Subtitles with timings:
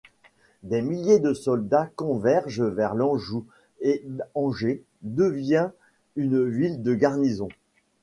[0.63, 3.45] Des milliers de soldats convergent vers l’Anjou
[3.81, 5.69] et Angers devient
[6.15, 7.49] une ville de garnison.